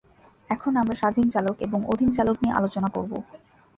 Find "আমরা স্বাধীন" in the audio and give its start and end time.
0.75-1.27